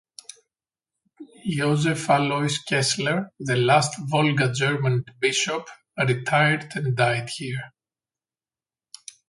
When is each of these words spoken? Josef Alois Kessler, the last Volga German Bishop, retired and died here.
Josef 1.45 2.09
Alois 2.09 2.57
Kessler, 2.67 3.29
the 3.39 3.55
last 3.55 3.99
Volga 3.99 4.51
German 4.51 5.05
Bishop, 5.19 5.69
retired 5.95 6.71
and 6.75 6.95
died 6.97 7.29
here. 7.29 7.71